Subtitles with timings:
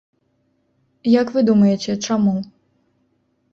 [1.19, 2.35] Як вы думаеце, чаму?